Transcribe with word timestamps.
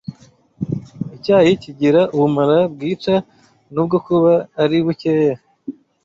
Icyayi 1.15 1.51
kigira 1.63 2.01
ubumara 2.15 2.57
bwica, 2.73 3.15
nubwo 3.73 3.95
buba 4.05 4.35
ari 4.63 4.77
bukeya 4.85 5.35